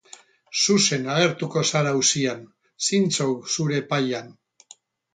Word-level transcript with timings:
Zuzen 0.63 1.05
agertuko 1.15 1.63
zara 1.73 1.93
auzian, 1.99 2.43
zintzo 2.89 3.31
zure 3.57 3.81
epaian. 3.87 4.39